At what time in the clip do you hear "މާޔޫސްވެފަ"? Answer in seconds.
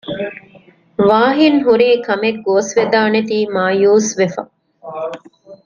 3.55-4.41